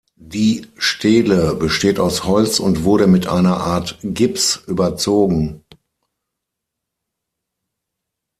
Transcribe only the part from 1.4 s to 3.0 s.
besteht aus Holz und